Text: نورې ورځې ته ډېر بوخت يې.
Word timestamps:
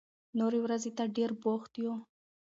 نورې 0.39 0.59
ورځې 0.65 0.91
ته 0.97 1.03
ډېر 1.15 1.31
بوخت 1.41 1.73
يې. 1.83 1.93